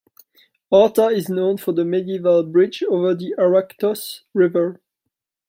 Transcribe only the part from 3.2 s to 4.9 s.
Arachthos River.